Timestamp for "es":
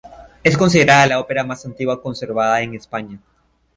0.43-0.57